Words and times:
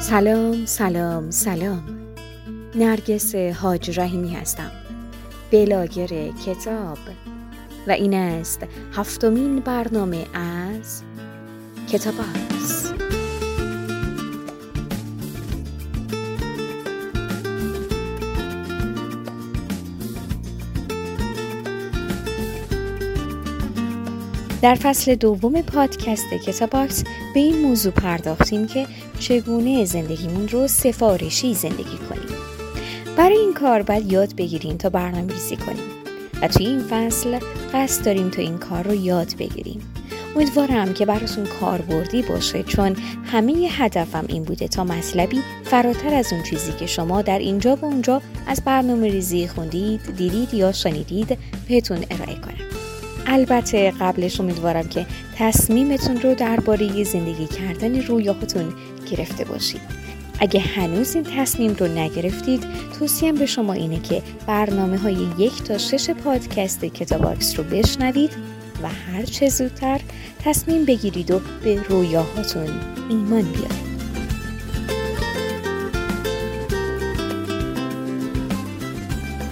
سلام 0.00 0.66
سلام 0.66 1.30
سلام. 1.30 1.82
نرگس 2.74 3.34
حاج 3.34 4.00
رحیمی 4.00 4.34
هستم. 4.34 4.70
بلاگر 5.52 6.30
کتاب. 6.46 6.98
و 7.86 7.90
این 7.90 8.14
است 8.14 8.66
هفتمین 8.92 9.60
برنامه 9.60 10.26
از 10.34 11.02
کتاب. 11.92 12.14
در 24.62 24.74
فصل 24.74 25.14
دوم 25.14 25.62
پادکست 25.62 26.30
کتاباکس 26.46 27.04
به 27.34 27.40
این 27.40 27.62
موضوع 27.62 27.92
پرداختیم 27.92 28.66
که 28.66 28.86
چگونه 29.18 29.84
زندگیمون 29.84 30.48
رو 30.48 30.68
سفارشی 30.68 31.54
زندگی 31.54 31.98
کنیم. 32.08 32.36
برای 33.16 33.36
این 33.36 33.54
کار 33.54 33.82
باید 33.82 34.12
یاد 34.12 34.36
بگیریم 34.36 34.76
تا 34.76 34.90
برنامه 34.90 35.32
ریزی 35.32 35.56
کنیم. 35.56 35.84
و 36.42 36.48
توی 36.48 36.66
این 36.66 36.82
فصل 36.82 37.38
قصد 37.74 38.04
داریم 38.04 38.30
تا 38.30 38.42
این 38.42 38.58
کار 38.58 38.82
رو 38.82 38.94
یاد 38.94 39.34
بگیریم. 39.38 39.80
امیدوارم 40.36 40.94
که 40.94 41.06
براتون 41.06 41.46
کاربردی 41.60 42.22
باشه 42.22 42.62
چون 42.62 42.96
همه 43.24 43.52
هدفم 43.52 44.24
این 44.28 44.42
بوده 44.42 44.68
تا 44.68 44.84
مطلبی 44.84 45.40
فراتر 45.64 46.14
از 46.14 46.32
اون 46.32 46.42
چیزی 46.42 46.72
که 46.72 46.86
شما 46.86 47.22
در 47.22 47.38
اینجا 47.38 47.76
و 47.76 47.84
اونجا 47.84 48.22
از 48.46 48.62
برنامه 48.64 49.08
ریزی 49.08 49.48
خوندید 49.48 50.16
دیدید 50.16 50.54
یا 50.54 50.72
شنیدید 50.72 51.38
بهتون 51.68 51.98
ارائه 52.10 52.34
کنم. 52.34 52.57
البته 53.30 53.92
قبلش 54.00 54.40
امیدوارم 54.40 54.88
که 54.88 55.06
تصمیمتون 55.36 56.20
رو 56.20 56.34
درباره 56.34 57.04
زندگی 57.04 57.46
کردن 57.46 58.02
رویاهاتون 58.02 58.72
گرفته 59.10 59.44
باشید. 59.44 59.80
اگه 60.40 60.60
هنوز 60.60 61.14
این 61.14 61.24
تصمیم 61.24 61.74
رو 61.74 61.88
نگرفتید 61.88 62.64
توصیم 62.98 63.34
به 63.34 63.46
شما 63.46 63.72
اینه 63.72 64.00
که 64.00 64.22
برنامه 64.46 64.98
های 64.98 65.26
یک 65.38 65.62
تا 65.62 65.78
شش 65.78 66.10
پادکست 66.10 66.84
کتاباکس 66.84 67.58
رو 67.58 67.64
بشنوید 67.64 68.30
و 68.82 68.88
هر 68.88 69.22
چه 69.22 69.48
زودتر 69.48 70.00
تصمیم 70.44 70.84
بگیرید 70.84 71.30
و 71.30 71.40
به 71.64 71.82
رویاهاتون 71.82 72.68
ایمان 73.10 73.42
بیارید. 73.42 73.87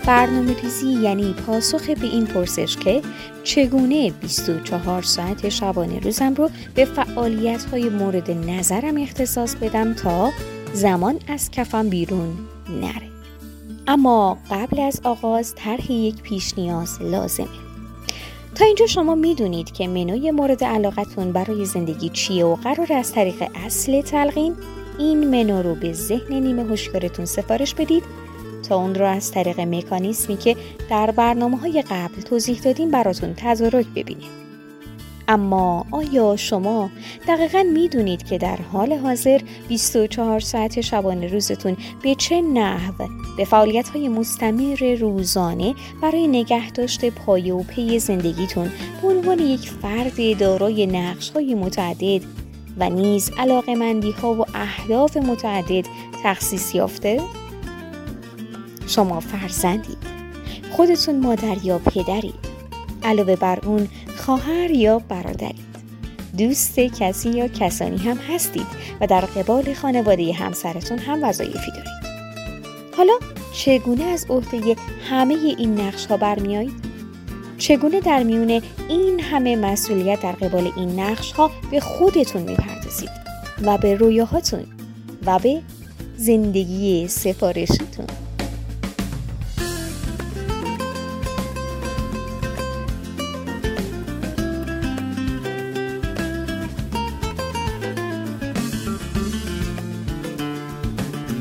برنامه 0.06 0.54
ریزی 0.62 0.90
یعنی 0.90 1.34
پاسخ 1.46 1.90
به 1.90 2.06
این 2.06 2.26
پرسش 2.26 2.76
که 2.76 3.02
چگونه 3.44 4.10
24 4.10 5.02
ساعت 5.02 5.48
شبانه 5.48 6.00
روزم 6.00 6.34
رو 6.34 6.50
به 6.74 6.84
فعالیت 6.84 7.64
های 7.64 7.88
مورد 7.88 8.30
نظرم 8.30 8.96
اختصاص 8.96 9.54
بدم 9.54 9.94
تا 9.94 10.32
زمان 10.72 11.18
از 11.28 11.50
کفم 11.50 11.88
بیرون 11.88 12.34
نره. 12.80 13.08
اما 13.86 14.38
قبل 14.50 14.80
از 14.80 15.00
آغاز 15.04 15.54
طرح 15.54 15.92
یک 15.92 16.22
پیش 16.22 16.58
نیاز 16.58 17.02
لازمه. 17.02 17.46
تا 18.54 18.64
اینجا 18.64 18.86
شما 18.86 19.14
می‌دونید 19.14 19.72
که 19.72 19.88
منوی 19.88 20.30
مورد 20.30 20.64
علاقتون 20.64 21.32
برای 21.32 21.64
زندگی 21.64 22.08
چیه 22.08 22.44
و 22.44 22.54
قرار 22.54 22.92
از 22.92 23.12
طریق 23.12 23.44
اصل 23.54 24.00
تلقین 24.00 24.54
این 24.98 25.30
منو 25.30 25.62
رو 25.62 25.74
به 25.74 25.92
ذهن 25.92 26.34
نیمه 26.34 26.62
هوشیارتون 26.62 27.24
سفارش 27.24 27.74
بدید 27.74 28.25
تا 28.68 28.76
اون 28.76 28.94
رو 28.94 29.06
از 29.06 29.30
طریق 29.30 29.60
مکانیسمی 29.60 30.36
که 30.36 30.56
در 30.90 31.10
برنامه 31.10 31.56
های 31.56 31.82
قبل 31.90 32.20
توضیح 32.20 32.60
دادیم 32.60 32.90
براتون 32.90 33.34
تدارک 33.36 33.86
ببینیم. 33.86 34.46
اما 35.28 35.86
آیا 35.90 36.36
شما 36.36 36.90
دقیقا 37.28 37.62
می‌دونید 37.72 38.22
که 38.22 38.38
در 38.38 38.56
حال 38.56 38.92
حاضر 38.92 39.40
24 39.68 40.40
ساعت 40.40 40.80
شبانه 40.80 41.26
روزتون 41.26 41.76
به 42.02 42.14
چه 42.14 42.40
نحو 42.40 43.08
به 43.36 43.44
فعالیت 43.44 43.88
های 43.88 44.08
مستمر 44.08 44.96
روزانه 45.00 45.74
برای 46.02 46.26
نگهداشت 46.28 47.04
پایه 47.04 47.54
و 47.54 47.62
پی 47.62 47.98
زندگیتون 47.98 48.70
به 49.02 49.08
عنوان 49.08 49.38
یک 49.38 49.70
فرد 49.70 50.38
دارای 50.38 50.86
نقش 50.86 51.30
های 51.30 51.54
متعدد 51.54 52.22
و 52.78 52.90
نیز 52.90 53.30
علاقمندی 53.38 54.10
ها 54.10 54.34
و 54.34 54.44
اهداف 54.54 55.16
متعدد 55.16 55.84
تخصیص 56.24 56.74
یافته؟ 56.74 57.20
شما 58.86 59.20
فرزندید 59.20 59.98
خودتون 60.70 61.20
مادر 61.20 61.56
یا 61.64 61.78
پدرید 61.78 62.56
علاوه 63.02 63.36
بر 63.36 63.58
اون 63.66 63.88
خواهر 64.16 64.70
یا 64.70 64.98
برادرید 64.98 65.66
دوست 66.38 66.80
کسی 66.80 67.30
یا 67.30 67.48
کسانی 67.48 67.96
هم 67.96 68.16
هستید 68.16 68.66
و 69.00 69.06
در 69.06 69.20
قبال 69.20 69.74
خانواده 69.74 70.32
همسرتون 70.32 70.98
هم 70.98 71.24
وظایفی 71.24 71.70
دارید. 71.70 72.06
حالا 72.96 73.12
چگونه 73.52 74.04
از 74.04 74.26
عهده 74.30 74.76
همه 75.10 75.34
این 75.34 75.80
نقش 75.80 76.06
ها 76.06 76.16
برمیایید 76.16 76.86
چگونه 77.58 78.00
در 78.00 78.22
میون 78.22 78.62
این 78.88 79.20
همه 79.20 79.56
مسئولیت 79.56 80.20
در 80.20 80.32
قبال 80.32 80.72
این 80.76 81.00
نقش 81.00 81.32
ها 81.32 81.50
به 81.70 81.80
خودتون 81.80 82.42
می‌پردازید 82.42 83.10
و 83.62 83.78
به 83.78 83.94
رویاهاتون 83.94 84.66
و 85.26 85.38
به 85.38 85.62
زندگی 86.16 87.08
سفارشتون؟ 87.08 88.06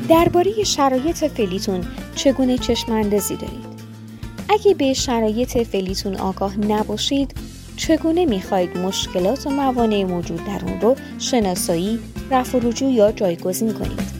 درباره 0.08 0.64
شرایط 0.64 1.24
فعلیتون 1.24 1.84
چگونه 2.14 2.58
چشم 2.58 2.92
اندازی 2.92 3.36
دارید؟ 3.36 3.66
اگه 4.48 4.74
به 4.74 4.94
شرایط 4.94 5.58
فعلیتون 5.58 6.16
آگاه 6.16 6.60
نباشید 6.60 7.34
چگونه 7.76 8.24
می‌خواهید 8.24 8.78
مشکلات 8.78 9.46
و 9.46 9.50
موانع 9.50 10.04
موجود 10.04 10.44
در 10.44 10.60
اون 10.64 10.80
رو 10.80 10.96
شناسایی، 11.18 11.98
رفع 12.30 12.58
و 12.58 12.68
رجوع 12.68 12.92
یا 12.92 13.12
جایگزین 13.12 13.72
کنید؟ 13.72 14.15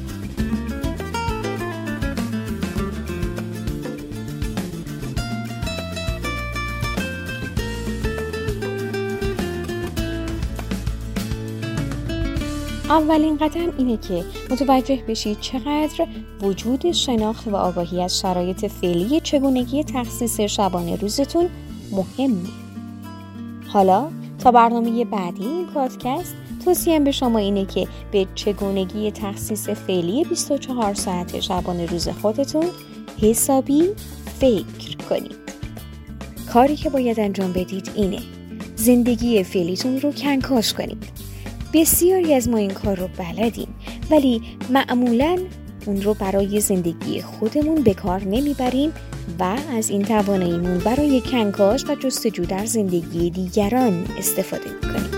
اولین 12.91 13.37
قدم 13.37 13.73
اینه 13.79 13.97
که 13.97 14.25
متوجه 14.51 15.03
بشید 15.09 15.41
چقدر 15.41 16.07
وجود 16.43 16.93
شناخت 16.93 17.49
و 17.49 17.57
آگاهی 17.57 18.03
از 18.03 18.21
شرایط 18.21 18.65
فعلی 18.67 19.21
چگونگی 19.21 19.85
تخصیص 19.85 20.41
شبانه 20.41 20.97
روزتون 20.97 21.49
مهمه. 21.93 22.49
حالا 23.69 24.09
تا 24.39 24.51
برنامه 24.51 25.05
بعدی 25.05 25.45
این 25.45 25.67
پادکست 25.67 26.35
توصیم 26.65 27.05
به 27.05 27.11
شما 27.11 27.39
اینه 27.39 27.65
که 27.65 27.89
به 28.13 28.27
چگونگی 28.35 29.11
تخصیص 29.11 29.69
فعلی 29.69 30.25
24 30.25 30.95
ساعت 30.95 31.41
شبانه 31.41 31.87
روز 31.87 32.09
خودتون 32.09 32.67
حسابی 33.23 33.89
فکر 34.41 34.97
کنید. 35.11 35.37
کاری 36.53 36.77
که 36.77 36.91
باید 36.91 37.21
انجام 37.21 37.53
بدید 37.53 37.91
اینه 37.95 38.19
زندگی 38.77 39.43
فعلیتون 39.43 40.01
رو 40.01 40.13
کنکاش 40.13 40.73
کنید 40.73 41.16
بسیاری 41.77 42.35
از 42.35 42.49
ما 42.49 42.57
این 42.57 42.71
کار 42.71 42.97
رو 42.97 43.09
بلدیم 43.19 43.69
ولی 44.11 44.43
معمولا 44.71 45.39
اون 45.87 46.03
رو 46.03 46.15
برای 46.15 46.61
زندگی 46.61 47.23
خودمون 47.23 47.83
به 47.83 47.95
کار 47.95 48.25
نمی‌بریم 48.25 48.93
و 49.41 49.57
از 49.77 49.91
این 49.91 50.03
تواناییمون 50.03 50.79
برای 50.79 51.21
کنکاش 51.21 51.85
و 51.89 51.95
جستجو 51.95 52.45
در 52.45 52.67
زندگی 52.67 53.31
دیگران 53.31 54.07
استفاده 54.19 54.65
می‌کنیم. 54.71 55.11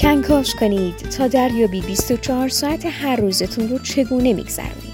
کنکاش 0.00 0.54
کنید 0.54 0.96
تا 0.96 1.28
دریابی 1.28 1.80
24 1.80 2.48
ساعت 2.48 2.86
هر 2.86 3.16
روزتون 3.16 3.68
رو 3.68 3.78
چگونه 3.78 4.32
میگذرونید؟ 4.32 4.87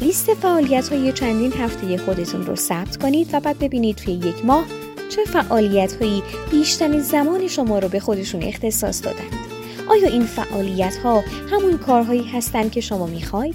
لیست 0.00 0.34
فعالیت 0.34 0.88
های 0.88 1.12
چندین 1.12 1.52
هفته 1.52 1.96
خودتون 1.96 2.46
رو 2.46 2.56
ثبت 2.56 2.96
کنید 2.96 3.28
و 3.32 3.40
بعد 3.40 3.58
ببینید 3.58 3.96
توی 3.96 4.14
یک 4.14 4.44
ماه 4.44 4.64
چه 5.08 5.24
فعالیت 5.24 6.02
هایی 6.02 6.22
بیشترین 6.50 7.00
زمان 7.00 7.48
شما 7.48 7.78
رو 7.78 7.88
به 7.88 8.00
خودشون 8.00 8.42
اختصاص 8.42 9.04
دادند. 9.04 9.32
آیا 9.88 10.08
این 10.08 10.24
فعالیت 10.24 10.96
ها 10.96 11.24
همون 11.50 11.78
کارهایی 11.78 12.24
هستند 12.24 12.70
که 12.70 12.80
شما 12.80 13.06
می‌خواید؟ 13.06 13.54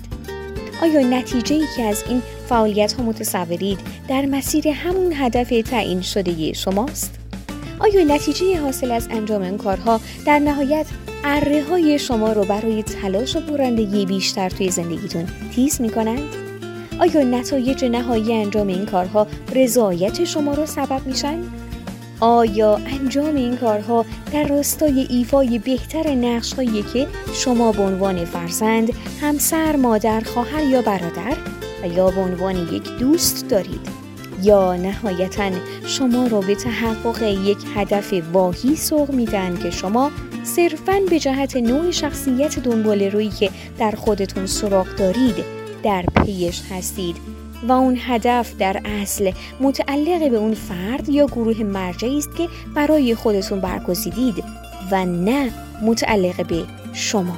آیا 0.81 1.07
نتیجه 1.07 1.56
ای 1.56 1.65
که 1.77 1.83
از 1.83 2.03
این 2.09 2.21
فعالیت 2.50 2.94
ها 2.94 3.03
متصورید 3.03 3.80
در 4.07 4.25
مسیر 4.25 4.68
همون 4.68 5.13
هدف 5.13 5.50
تعیین 5.50 6.01
شده 6.01 6.53
شماست؟ 6.53 7.25
آیا 7.80 8.04
نتیجه 8.04 8.62
حاصل 8.62 8.92
از 8.92 9.07
انجام 9.12 9.42
این 9.42 9.57
کارها 9.57 10.00
در 10.25 10.39
نهایت 10.39 10.86
اره 11.24 11.63
های 11.63 12.00
شما 12.00 12.33
رو 12.33 12.44
برای 12.45 12.83
تلاش 12.83 13.36
و 13.36 13.39
برندگی 13.39 14.06
بیشتر 14.06 14.50
توی 14.50 14.72
زندگیتون 14.72 15.27
تیز 15.56 15.81
می 15.81 15.89
کنند؟ 15.89 16.36
آیا 17.00 17.24
نتایج 17.24 17.86
نهایی 17.86 18.33
انجام 18.33 18.68
این 18.68 18.86
کارها 18.86 19.27
رضایت 19.56 20.24
شما 20.24 20.54
رو 20.54 20.66
سبب 20.66 21.01
میشن؟ 21.06 21.39
آیا 22.19 22.75
انجام 22.75 23.36
این 23.36 23.57
کارها 23.57 24.06
در 24.33 24.48
راستای 24.48 25.07
ایفای 25.10 25.60
بهتر 25.60 26.16
نقش 26.16 26.54
هایی 26.54 26.83
که 26.94 27.07
شما 27.33 27.72
به 27.72 27.83
عنوان 27.83 28.25
فرزند، 28.25 28.94
همسر، 29.22 29.75
مادر، 29.75 30.19
خواهر 30.19 30.63
یا 30.63 30.81
برادر 30.81 31.38
و 31.83 31.88
یا 31.88 32.10
به 32.10 32.22
عنوان 32.22 32.56
یک 32.56 32.83
دوست 33.00 33.48
دارید؟ 33.50 34.04
یا 34.43 34.75
نهایتا 34.75 35.51
شما 35.85 36.27
را 36.27 36.41
به 36.41 36.55
تحقق 36.55 37.21
یک 37.21 37.57
هدف 37.75 38.13
واهی 38.33 38.75
سوق 38.75 39.11
میدن 39.11 39.57
که 39.57 39.69
شما 39.69 40.11
صرفا 40.43 41.01
به 41.09 41.19
جهت 41.19 41.55
نوع 41.57 41.91
شخصیت 41.91 42.59
دنبال 42.59 43.01
روی 43.01 43.29
که 43.29 43.49
در 43.77 43.91
خودتون 43.91 44.45
سراغ 44.45 44.87
دارید 44.95 45.35
در 45.83 46.05
پیش 46.25 46.61
هستید 46.71 47.15
و 47.67 47.71
اون 47.71 47.97
هدف 47.99 48.57
در 48.57 48.81
اصل 48.85 49.31
متعلق 49.59 50.31
به 50.31 50.38
اون 50.38 50.53
فرد 50.53 51.09
یا 51.09 51.25
گروه 51.25 51.63
مرجعی 51.63 52.17
است 52.17 52.35
که 52.35 52.47
برای 52.75 53.15
خودتون 53.15 53.59
برگزیدید 53.59 54.43
و 54.91 55.05
نه 55.05 55.51
متعلق 55.81 56.47
به 56.47 56.63
شما. 56.93 57.35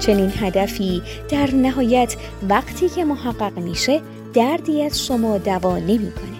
چنین 0.00 0.32
هدفی 0.40 1.02
در 1.28 1.54
نهایت 1.54 2.16
وقتی 2.48 2.88
که 2.88 3.04
محقق 3.04 3.58
میشه 3.58 4.00
دردی 4.34 4.82
از 4.82 5.06
شما 5.06 5.38
دوا 5.38 5.78
نمی‌کنه. 5.78 6.36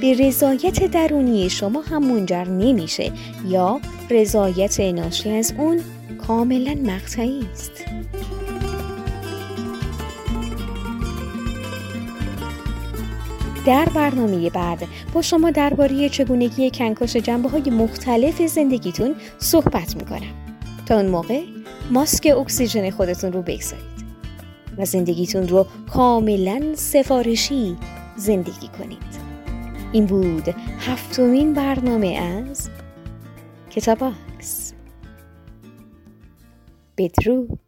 به 0.00 0.14
رضایت 0.14 0.90
درونی 0.90 1.50
شما 1.50 1.80
هم 1.80 2.12
منجر 2.12 2.44
نمیشه 2.44 3.12
یا 3.48 3.80
رضایت 4.10 4.80
ناشی 4.80 5.30
از 5.30 5.54
اون 5.58 5.80
کاملا 6.26 6.74
مقطعی 6.84 7.40
است. 7.52 7.72
در 13.66 13.88
برنامه 13.94 14.50
بعد 14.50 14.82
با 15.12 15.22
شما 15.22 15.50
درباره 15.50 16.08
چگونگی 16.08 16.70
کنکاش 16.70 17.16
جنبه 17.16 17.48
های 17.48 17.70
مختلف 17.70 18.42
زندگیتون 18.46 19.14
صحبت 19.38 19.96
می‌کنم. 19.96 20.34
تا 20.86 20.96
اون 20.96 21.06
موقع 21.06 21.42
ماسک 21.90 22.34
اکسیژن 22.40 22.90
خودتون 22.90 23.32
رو 23.32 23.42
بگذارید. 23.42 23.95
و 24.78 24.84
زندگیتون 24.84 25.48
رو 25.48 25.66
کاملا 25.92 26.74
سفارشی 26.74 27.76
زندگی 28.16 28.68
کنید. 28.78 29.26
این 29.92 30.06
بود 30.06 30.48
هفتمین 30.78 31.54
برنامه 31.54 32.08
از 32.08 32.70
کتاب 33.70 34.12
بدرود. 36.98 37.65